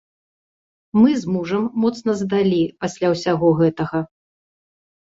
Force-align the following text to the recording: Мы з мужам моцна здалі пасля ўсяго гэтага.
Мы 1.01 1.09
з 1.25 1.35
мужам 1.35 1.63
моцна 1.83 2.17
здалі 2.23 2.61
пасля 2.87 3.07
ўсяго 3.17 3.47
гэтага. 3.63 3.99